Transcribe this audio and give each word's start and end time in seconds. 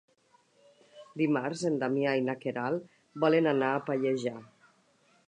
Dimarts 1.21 1.61
en 1.69 1.77
Damià 1.83 2.15
i 2.21 2.25
na 2.31 2.35
Queralt 2.45 2.87
volen 3.25 3.51
anar 3.53 3.71
a 3.75 3.85
Pallejà. 3.91 4.35